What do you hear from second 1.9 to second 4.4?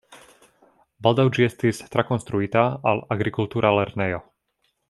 trakonstruita al agrikultura lernejo.